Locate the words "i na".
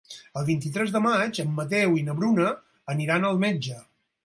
2.01-2.17